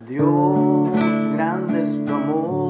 Dios, 0.00 0.90
grande 1.34 1.82
es 1.82 2.04
tu 2.04 2.12
amor, 2.12 2.63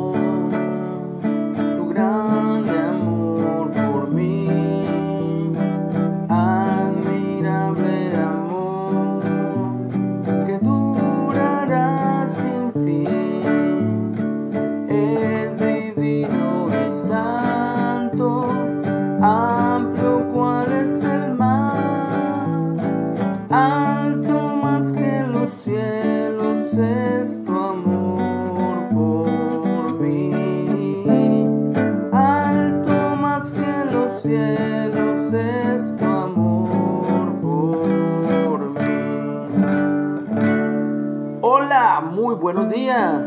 buenos 42.44 42.70
días. 42.70 43.26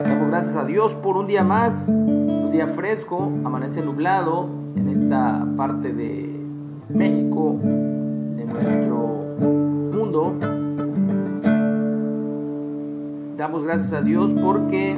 Damos 0.00 0.28
gracias 0.28 0.56
a 0.56 0.64
Dios 0.64 0.92
por 0.94 1.16
un 1.16 1.28
día 1.28 1.44
más, 1.44 1.86
un 1.86 2.50
día 2.50 2.66
fresco, 2.66 3.30
amanece 3.44 3.80
nublado 3.80 4.48
en 4.74 4.88
esta 4.88 5.46
parte 5.56 5.92
de 5.92 6.44
México, 6.88 7.56
de 7.62 8.44
nuestro 8.44 9.36
mundo. 9.92 10.34
Damos 13.36 13.62
gracias 13.62 13.92
a 13.92 14.00
Dios 14.00 14.32
porque 14.32 14.96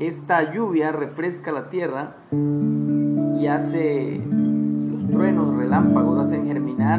esta 0.00 0.52
lluvia 0.52 0.92
refresca 0.92 1.50
la 1.50 1.70
tierra 1.70 2.16
y 2.30 3.46
hace 3.46 4.20
los 4.20 5.08
truenos, 5.10 5.56
relámpagos, 5.56 6.26
hacen 6.26 6.44
germinar 6.44 6.98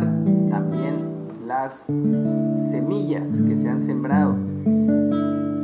también 0.49 1.08
las 1.49 1.87
semillas 2.69 3.27
que 3.47 3.57
se 3.57 3.67
han 3.67 3.81
sembrado. 3.81 4.35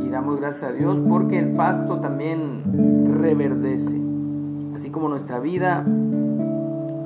Y 0.03 0.09
damos 0.09 0.39
gracias 0.39 0.71
a 0.71 0.73
Dios 0.73 0.99
porque 1.07 1.37
el 1.37 1.51
pasto 1.51 1.99
también 1.99 3.13
reverdece, 3.21 4.01
así 4.75 4.89
como 4.89 5.09
nuestra 5.09 5.39
vida 5.39 5.85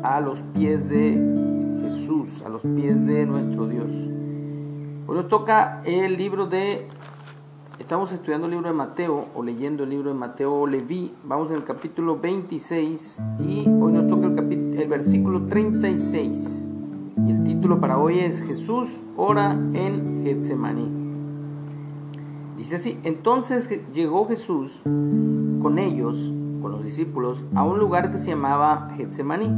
a 0.02 0.22
los 0.22 0.42
pies 0.54 0.88
de 0.88 1.80
Jesús, 1.82 2.42
a 2.46 2.48
los 2.48 2.62
pies 2.62 3.06
de 3.06 3.26
nuestro 3.26 3.68
Dios. 3.68 3.92
Hoy 3.92 5.16
nos 5.16 5.28
toca 5.28 5.82
el 5.84 6.16
libro 6.16 6.48
de, 6.48 6.88
estamos 7.80 8.14
estudiando 8.14 8.46
el 8.46 8.52
libro 8.52 8.70
de 8.70 8.76
Mateo 8.76 9.26
o 9.36 9.44
leyendo 9.44 9.84
el 9.84 9.90
libro 9.90 10.08
de 10.08 10.16
Mateo 10.16 10.66
Leví, 10.68 11.14
vamos 11.26 11.50
en 11.50 11.58
el 11.58 11.66
capítulo 11.66 12.18
26 12.18 13.20
y 13.40 13.68
hoy 13.68 13.92
nos 13.92 14.08
toca 14.08 14.28
el, 14.28 14.80
el 14.80 14.88
versículo 14.88 15.48
36. 15.48 16.59
Y 17.26 17.32
el 17.32 17.44
título 17.44 17.80
para 17.80 17.98
hoy 17.98 18.20
es 18.20 18.42
Jesús 18.42 18.88
ora 19.16 19.54
en 19.54 20.24
Getsemaní. 20.24 20.88
Dice 22.58 22.76
así, 22.76 23.00
entonces 23.04 23.70
llegó 23.94 24.28
Jesús 24.28 24.82
con 24.84 25.80
ellos, 25.80 26.34
con 26.62 26.72
los 26.72 26.84
discípulos, 26.84 27.46
a 27.56 27.64
un 27.64 27.80
lugar 27.80 28.12
que 28.12 28.18
se 28.18 28.32
llamaba 28.32 28.92
Getsemaní. 28.98 29.50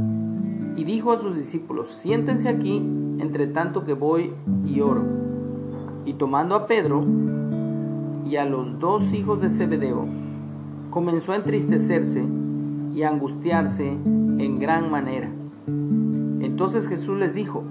Y 0.76 0.84
dijo 0.84 1.12
a 1.12 1.18
sus 1.18 1.36
discípulos, 1.36 1.88
siéntense 1.90 2.48
aquí, 2.48 2.76
entre 3.18 3.46
tanto 3.48 3.84
que 3.84 3.92
voy 3.92 4.32
y 4.64 4.80
oro. 4.80 5.04
Y 6.04 6.14
tomando 6.14 6.54
a 6.54 6.66
Pedro 6.66 7.04
y 8.24 8.36
a 8.36 8.44
los 8.44 8.78
dos 8.78 9.12
hijos 9.12 9.40
de 9.40 9.50
Zebedeo, 9.50 10.06
comenzó 10.90 11.32
a 11.32 11.36
entristecerse 11.36 12.24
y 12.94 13.02
a 13.02 13.08
angustiarse 13.08 13.88
en 13.88 14.58
gran 14.58 14.90
manera. 14.90 15.30
Entonces 16.52 16.86
Jesús 16.86 17.16
les 17.16 17.32
dijo, 17.32 17.64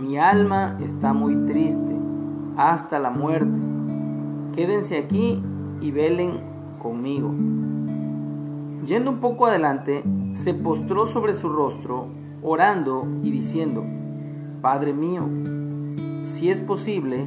mi 0.00 0.16
alma 0.16 0.78
está 0.80 1.12
muy 1.12 1.34
triste 1.46 1.96
hasta 2.56 3.00
la 3.00 3.10
muerte. 3.10 3.58
Quédense 4.52 4.96
aquí 4.98 5.42
y 5.80 5.90
velen 5.90 6.40
conmigo. 6.80 7.34
Yendo 8.86 9.10
un 9.10 9.18
poco 9.18 9.46
adelante, 9.46 10.04
se 10.34 10.54
postró 10.54 11.06
sobre 11.06 11.34
su 11.34 11.48
rostro, 11.48 12.06
orando 12.40 13.04
y 13.24 13.32
diciendo, 13.32 13.84
Padre 14.62 14.92
mío, 14.92 15.24
si 16.22 16.50
es 16.50 16.60
posible, 16.60 17.26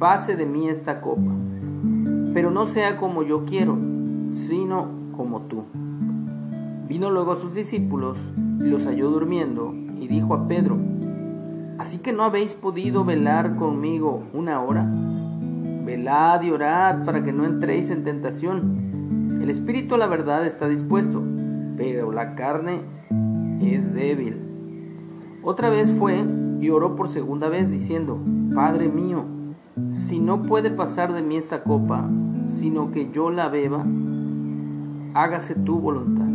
pase 0.00 0.34
de 0.34 0.46
mí 0.46 0.68
esta 0.68 1.00
copa, 1.00 1.30
pero 2.34 2.50
no 2.50 2.66
sea 2.66 2.96
como 2.96 3.22
yo 3.22 3.44
quiero, 3.44 3.78
sino 4.32 4.88
como 5.16 5.42
tú. 5.42 5.62
Vino 6.88 7.08
luego 7.08 7.30
a 7.30 7.36
sus 7.36 7.54
discípulos 7.54 8.18
y 8.58 8.64
los 8.64 8.84
halló 8.84 9.10
durmiendo 9.10 9.72
y 10.00 10.08
dijo 10.08 10.34
a 10.34 10.48
Pedro, 10.48 10.78
¿así 11.78 11.98
que 11.98 12.12
no 12.12 12.24
habéis 12.24 12.54
podido 12.54 13.04
velar 13.04 13.56
conmigo 13.56 14.24
una 14.32 14.62
hora? 14.62 14.84
Velad 15.84 16.42
y 16.42 16.50
orad 16.50 17.04
para 17.04 17.22
que 17.22 17.32
no 17.32 17.44
entréis 17.44 17.90
en 17.90 18.02
tentación. 18.02 19.38
El 19.42 19.50
espíritu 19.50 19.96
la 19.98 20.06
verdad 20.06 20.46
está 20.46 20.68
dispuesto, 20.68 21.22
pero 21.76 22.12
la 22.12 22.34
carne 22.34 22.80
es 23.60 23.92
débil. 23.92 24.38
Otra 25.42 25.68
vez 25.68 25.90
fue 25.92 26.24
y 26.60 26.70
oró 26.70 26.96
por 26.96 27.08
segunda 27.08 27.48
vez 27.48 27.70
diciendo, 27.70 28.18
Padre 28.54 28.88
mío, 28.88 29.24
si 29.88 30.18
no 30.18 30.42
puede 30.44 30.70
pasar 30.70 31.12
de 31.12 31.22
mí 31.22 31.36
esta 31.36 31.62
copa, 31.62 32.08
sino 32.46 32.90
que 32.90 33.10
yo 33.10 33.30
la 33.30 33.48
beba, 33.48 33.84
hágase 35.14 35.54
tu 35.54 35.78
voluntad. 35.78 36.26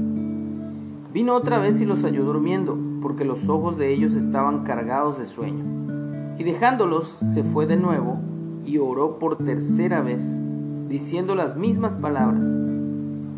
Vino 1.13 1.33
otra 1.33 1.59
vez 1.59 1.79
y 1.79 1.85
los 1.85 2.03
halló 2.03 2.25
durmiendo, 2.25 2.77
porque 3.05 3.23
los 3.23 3.49
ojos 3.49 3.77
de 3.77 3.93
ellos 3.93 4.15
estaban 4.15 4.63
cargados 4.63 5.19
de 5.19 5.27
sueño. 5.27 5.63
Y 6.39 6.43
dejándolos, 6.43 7.19
se 7.35 7.43
fue 7.43 7.67
de 7.67 7.77
nuevo 7.77 8.17
y 8.65 8.79
oró 8.79 9.19
por 9.19 9.37
tercera 9.37 10.01
vez, 10.01 10.23
diciendo 10.89 11.35
las 11.35 11.55
mismas 11.55 11.95
palabras. 11.97 12.43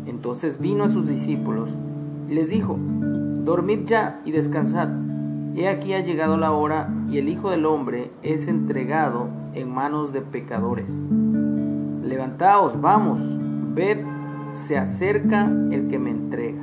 Entonces 0.06 0.58
vino 0.58 0.84
a 0.84 0.88
sus 0.88 1.06
discípulos 1.06 1.68
y 2.30 2.32
les 2.32 2.48
dijo, 2.48 2.78
Dormid 2.78 3.80
ya 3.84 4.22
y 4.24 4.30
descansad. 4.30 4.88
He 5.54 5.68
aquí 5.68 5.92
ha 5.92 6.00
llegado 6.00 6.38
la 6.38 6.52
hora 6.52 6.88
y 7.10 7.18
el 7.18 7.28
Hijo 7.28 7.50
del 7.50 7.66
Hombre 7.66 8.10
es 8.22 8.48
entregado 8.48 9.28
en 9.52 9.70
manos 9.70 10.14
de 10.14 10.22
pecadores. 10.22 10.88
Levantaos, 12.02 12.80
vamos, 12.80 13.20
ved, 13.74 13.98
se 14.50 14.78
acerca 14.78 15.44
el 15.70 15.88
que 15.88 15.98
me 15.98 16.08
entrega. 16.08 16.62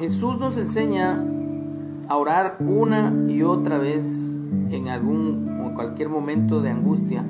Jesús 0.00 0.40
nos 0.40 0.56
enseña 0.56 1.22
a 2.08 2.16
orar 2.16 2.56
una 2.60 3.12
y 3.28 3.42
otra 3.42 3.76
vez 3.76 4.06
en 4.70 4.88
algún 4.88 5.60
o 5.62 5.74
cualquier 5.74 6.08
momento 6.08 6.62
de 6.62 6.70
angustia. 6.70 7.22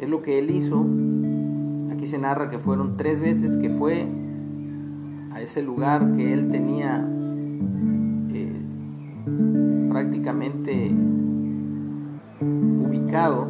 Es 0.00 0.08
lo 0.08 0.20
que 0.20 0.40
él 0.40 0.50
hizo. 0.50 0.84
Aquí 1.92 2.08
se 2.08 2.18
narra 2.18 2.50
que 2.50 2.58
fueron 2.58 2.96
tres 2.96 3.20
veces 3.20 3.56
que 3.58 3.70
fue 3.70 4.08
a 5.30 5.40
ese 5.40 5.62
lugar 5.62 6.16
que 6.16 6.32
él 6.32 6.48
tenía 6.50 7.08
eh, 8.34 8.60
prácticamente 9.88 10.90
ubicado, 12.40 13.46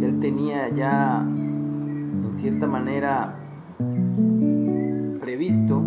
que 0.00 0.04
él 0.04 0.20
tenía 0.20 0.68
ya 0.68 1.22
en 1.22 2.34
cierta 2.34 2.66
manera 2.66 3.40
previsto 5.18 5.85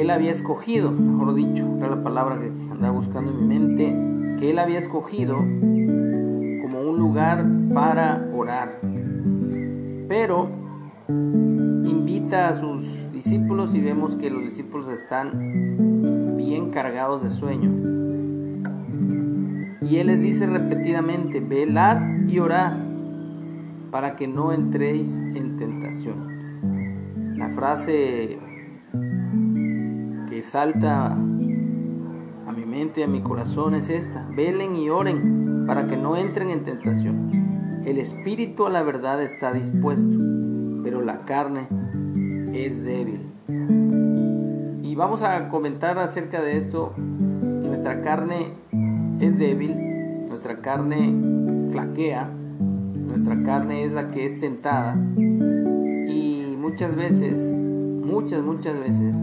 él 0.00 0.10
había 0.10 0.32
escogido, 0.32 0.90
mejor 0.92 1.34
dicho, 1.34 1.66
era 1.78 1.96
la 1.96 2.02
palabra 2.02 2.38
que 2.38 2.46
andaba 2.46 2.90
buscando 2.90 3.30
en 3.30 3.40
mi 3.40 3.58
mente, 3.58 4.38
que 4.38 4.50
él 4.50 4.58
había 4.58 4.78
escogido 4.78 5.36
como 5.36 6.80
un 6.80 6.98
lugar 6.98 7.46
para 7.72 8.28
orar. 8.34 8.80
Pero 10.08 10.48
invita 11.08 12.48
a 12.48 12.54
sus 12.54 13.12
discípulos 13.12 13.74
y 13.74 13.80
vemos 13.80 14.16
que 14.16 14.30
los 14.30 14.42
discípulos 14.42 14.88
están 14.88 16.36
bien 16.36 16.70
cargados 16.70 17.22
de 17.22 17.30
sueño. 17.30 17.70
Y 19.82 19.96
él 19.98 20.08
les 20.08 20.20
dice 20.20 20.46
repetidamente, 20.46 21.40
velad 21.40 22.26
y 22.28 22.38
orad 22.38 22.72
para 23.90 24.16
que 24.16 24.26
no 24.26 24.52
entréis 24.52 25.10
en 25.10 25.56
tentación. 25.56 27.36
La 27.38 27.50
frase 27.50 28.38
salta 30.56 31.08
a 31.08 32.52
mi 32.56 32.64
mente, 32.64 33.04
a 33.04 33.06
mi 33.06 33.20
corazón 33.20 33.74
es 33.74 33.90
esta. 33.90 34.26
Velen 34.34 34.74
y 34.74 34.88
oren 34.88 35.66
para 35.66 35.86
que 35.86 35.98
no 35.98 36.16
entren 36.16 36.48
en 36.48 36.64
tentación. 36.64 37.82
El 37.84 37.98
espíritu 37.98 38.64
a 38.64 38.70
la 38.70 38.82
verdad 38.82 39.22
está 39.22 39.52
dispuesto, 39.52 40.16
pero 40.82 41.02
la 41.02 41.26
carne 41.26 41.68
es 42.54 42.82
débil. 42.82 43.20
vamos 44.96 45.20
a 45.20 45.50
comentar 45.50 45.98
acerca 45.98 46.40
de 46.40 46.56
esto. 46.56 46.94
Nuestra 46.96 48.00
carne 48.00 48.46
es 49.20 49.38
débil, 49.38 49.76
nuestra 50.26 50.62
carne 50.62 51.14
flaquea, 51.70 52.30
nuestra 52.30 53.42
carne 53.42 53.84
es 53.84 53.92
la 53.92 54.10
que 54.10 54.24
es 54.24 54.40
tentada 54.40 54.94
y 55.18 56.56
muchas 56.58 56.96
veces, 56.96 57.42
muchas, 57.42 58.42
muchas 58.42 58.78
veces 58.78 59.14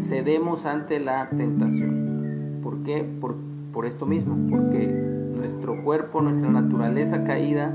cedemos 0.00 0.66
ante 0.66 1.00
la 1.00 1.28
tentación. 1.30 2.60
¿Por 2.62 2.82
qué? 2.82 3.04
Por, 3.20 3.36
por 3.72 3.86
esto 3.86 4.06
mismo, 4.06 4.36
porque 4.50 4.86
nuestro 4.86 5.82
cuerpo, 5.82 6.20
nuestra 6.20 6.50
naturaleza 6.50 7.24
caída 7.24 7.74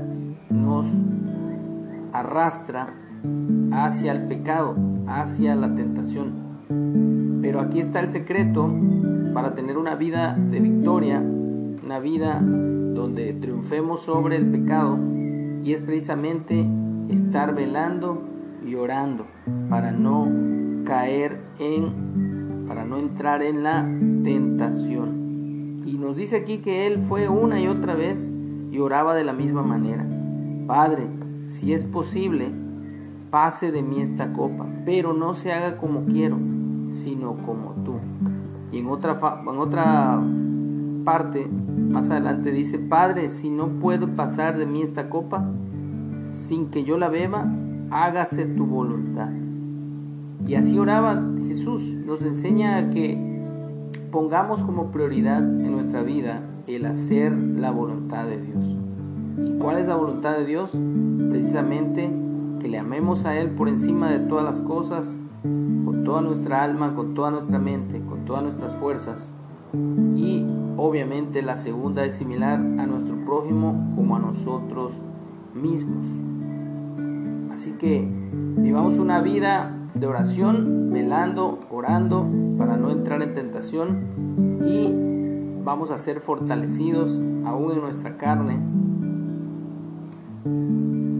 nos 0.50 0.86
arrastra 2.12 2.94
hacia 3.72 4.12
el 4.12 4.28
pecado, 4.28 4.76
hacia 5.06 5.54
la 5.54 5.74
tentación. 5.74 7.40
Pero 7.42 7.60
aquí 7.60 7.80
está 7.80 8.00
el 8.00 8.10
secreto 8.10 8.72
para 9.34 9.54
tener 9.54 9.78
una 9.78 9.94
vida 9.94 10.34
de 10.34 10.60
victoria, 10.60 11.20
una 11.20 11.98
vida 11.98 12.40
donde 12.40 13.34
triunfemos 13.34 14.00
sobre 14.00 14.36
el 14.36 14.50
pecado 14.50 14.98
y 15.62 15.72
es 15.72 15.80
precisamente 15.80 16.66
estar 17.08 17.54
velando 17.54 18.22
y 18.64 18.74
orando 18.74 19.26
para 19.68 19.92
no 19.92 20.26
caer 20.86 21.42
en, 21.58 22.64
para 22.66 22.86
no 22.86 22.96
entrar 22.96 23.42
en 23.42 23.62
la 23.62 23.82
tentación. 24.24 25.82
Y 25.84 25.98
nos 25.98 26.16
dice 26.16 26.36
aquí 26.36 26.58
que 26.58 26.86
él 26.86 27.00
fue 27.00 27.28
una 27.28 27.60
y 27.60 27.68
otra 27.68 27.94
vez 27.94 28.32
y 28.72 28.78
oraba 28.78 29.14
de 29.14 29.24
la 29.24 29.34
misma 29.34 29.62
manera. 29.62 30.06
Padre, 30.66 31.06
si 31.48 31.74
es 31.74 31.84
posible, 31.84 32.50
pase 33.30 33.70
de 33.70 33.82
mí 33.82 34.00
esta 34.00 34.32
copa, 34.32 34.66
pero 34.86 35.12
no 35.12 35.34
se 35.34 35.52
haga 35.52 35.76
como 35.76 36.06
quiero, 36.06 36.38
sino 36.90 37.36
como 37.36 37.74
tú. 37.84 37.96
Y 38.72 38.78
en 38.78 38.88
otra, 38.88 39.20
en 39.46 39.58
otra 39.58 40.20
parte, 41.04 41.46
más 41.46 42.10
adelante 42.10 42.50
dice, 42.50 42.78
Padre, 42.78 43.28
si 43.28 43.50
no 43.50 43.68
puedo 43.80 44.08
pasar 44.14 44.58
de 44.58 44.66
mí 44.66 44.82
esta 44.82 45.08
copa, 45.08 45.48
sin 46.48 46.70
que 46.70 46.84
yo 46.84 46.98
la 46.98 47.08
beba, 47.08 47.46
hágase 47.90 48.44
tu 48.46 48.66
voluntad. 48.66 49.30
Y 50.46 50.54
así 50.54 50.78
oraba 50.78 51.22
Jesús. 51.48 51.82
Nos 51.82 52.22
enseña 52.22 52.90
que 52.90 53.18
pongamos 54.10 54.62
como 54.62 54.92
prioridad 54.92 55.38
en 55.38 55.72
nuestra 55.72 56.02
vida 56.02 56.42
el 56.66 56.86
hacer 56.86 57.32
la 57.32 57.70
voluntad 57.70 58.26
de 58.26 58.40
Dios. 58.40 58.64
¿Y 59.44 59.58
cuál 59.58 59.78
es 59.78 59.88
la 59.88 59.96
voluntad 59.96 60.36
de 60.38 60.46
Dios? 60.46 60.70
Precisamente 61.30 62.10
que 62.60 62.68
le 62.68 62.78
amemos 62.78 63.26
a 63.26 63.36
Él 63.36 63.50
por 63.50 63.68
encima 63.68 64.10
de 64.10 64.20
todas 64.20 64.44
las 64.44 64.62
cosas, 64.62 65.18
con 65.42 66.04
toda 66.04 66.22
nuestra 66.22 66.62
alma, 66.62 66.94
con 66.94 67.14
toda 67.14 67.30
nuestra 67.30 67.58
mente, 67.58 68.00
con 68.00 68.24
todas 68.24 68.42
nuestras 68.42 68.76
fuerzas. 68.76 69.34
Y 70.14 70.46
obviamente 70.76 71.42
la 71.42 71.56
segunda 71.56 72.04
es 72.04 72.14
similar 72.14 72.58
a 72.58 72.86
nuestro 72.86 73.16
prójimo 73.24 73.92
como 73.96 74.16
a 74.16 74.20
nosotros 74.20 74.92
mismos. 75.54 76.06
Así 77.52 77.72
que 77.72 78.08
vivamos 78.56 78.98
una 78.98 79.20
vida 79.20 79.75
de 79.98 80.06
oración, 80.06 80.90
velando, 80.92 81.60
orando 81.70 82.26
para 82.58 82.76
no 82.76 82.90
entrar 82.90 83.22
en 83.22 83.34
tentación 83.34 84.60
y 84.66 84.92
vamos 85.64 85.90
a 85.90 85.98
ser 85.98 86.20
fortalecidos 86.20 87.20
aún 87.44 87.72
en 87.72 87.80
nuestra 87.80 88.16
carne, 88.16 88.58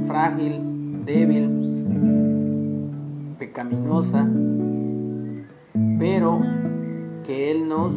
frágil, 0.06 1.04
débil, 1.04 1.50
pecaminosa, 3.38 4.28
pero 5.98 6.40
que 7.24 7.50
Él 7.50 7.68
nos 7.68 7.94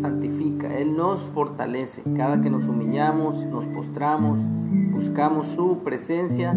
santifica, 0.00 0.76
Él 0.76 0.96
nos 0.96 1.22
fortalece. 1.22 2.02
Cada 2.16 2.40
que 2.40 2.50
nos 2.50 2.66
humillamos, 2.66 3.46
nos 3.46 3.64
postramos, 3.66 4.38
buscamos 4.94 5.48
su 5.48 5.78
presencia 5.78 6.56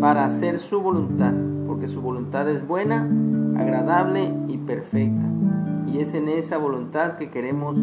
para 0.00 0.24
hacer 0.24 0.58
su 0.58 0.80
voluntad, 0.80 1.34
porque 1.66 1.86
su 1.86 2.00
voluntad 2.00 2.48
es 2.48 2.66
buena, 2.66 3.08
agradable 3.56 4.32
y 4.48 4.58
perfecta. 4.58 5.22
Y 5.86 5.98
es 5.98 6.14
en 6.14 6.28
esa 6.28 6.56
voluntad 6.58 7.18
que 7.18 7.30
queremos 7.30 7.76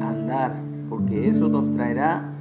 andar, 0.00 0.56
porque 0.88 1.28
eso 1.28 1.48
nos 1.48 1.72
traerá 1.72 2.32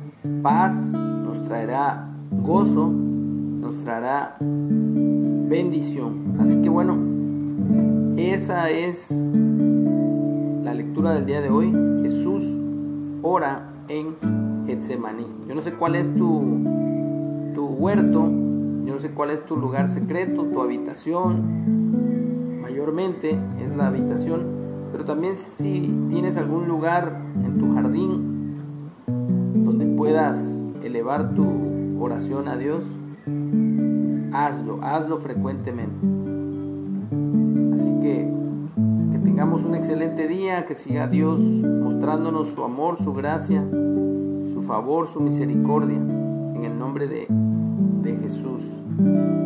paz, 0.42 0.76
nos 0.76 1.44
traerá 1.44 2.10
gozo, 2.32 2.90
nos 2.90 3.84
traerá 3.84 4.36
bendición. 4.40 6.36
Así 6.40 6.60
que 6.62 6.70
bueno, 6.70 6.98
esa 8.18 8.70
es 8.70 9.12
la 10.64 10.74
lectura 10.74 11.14
del 11.14 11.26
día 11.26 11.42
de 11.42 11.50
hoy. 11.50 11.72
Jesús 12.02 12.44
ora 13.22 13.70
en 13.88 14.16
Getsemaní. 14.66 15.28
Yo 15.48 15.56
no 15.56 15.62
sé 15.62 15.74
cuál 15.74 15.96
es 15.96 16.14
tu, 16.16 16.85
huerto, 17.78 18.30
yo 18.86 18.94
no 18.94 19.00
sé 19.00 19.12
cuál 19.12 19.32
es 19.32 19.46
tu 19.46 19.58
lugar 19.58 19.90
secreto, 19.90 20.46
tu 20.46 20.62
habitación. 20.62 22.62
Mayormente 22.62 23.38
es 23.60 23.76
la 23.76 23.88
habitación, 23.88 24.46
pero 24.92 25.06
también 25.06 25.36
si 25.36 25.92
tienes 26.10 26.38
algún 26.38 26.68
lugar 26.68 27.22
en 27.44 27.58
tu 27.58 27.74
jardín 27.74 28.54
donde 29.66 29.86
puedas 29.86 30.40
elevar 30.84 31.34
tu 31.36 31.46
oración 32.00 32.48
a 32.48 32.58
Dios, 32.58 32.84
hazlo, 34.34 34.80
hazlo 34.82 35.20
frecuentemente. 35.20 36.08
Así 37.74 37.92
que 38.02 38.36
que 39.12 39.20
tengamos 39.20 39.64
un 39.64 39.76
excelente 39.76 40.28
día, 40.28 40.66
que 40.66 40.76
siga 40.76 41.08
Dios 41.08 41.40
mostrándonos 41.40 42.50
su 42.50 42.64
amor, 42.64 42.98
su 42.98 43.14
gracia, 43.14 43.64
su 44.54 44.62
favor, 44.66 45.08
su 45.08 45.22
misericordia, 45.22 45.98
en 45.98 46.64
el 46.64 46.78
nombre 46.78 47.08
de, 47.08 47.28
de 49.06 49.20
Jesús. 49.20 49.45